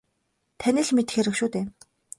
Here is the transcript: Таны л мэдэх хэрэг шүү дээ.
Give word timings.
Таны 0.59 0.81
л 0.87 0.91
мэдэх 0.95 1.15
хэрэг 1.15 1.35
шүү 1.39 1.47
дээ. 1.53 1.65